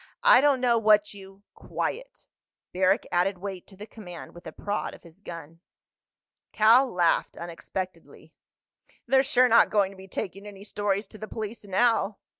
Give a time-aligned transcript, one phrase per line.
[0.23, 2.25] "I don't know what you—" "Quiet."
[2.73, 5.59] Barrack added weight to the command with a prod of his gun.
[6.51, 8.33] Cal laughed unexpectedly.
[9.05, 12.17] "They're sure not going to be taking any stories to the police now."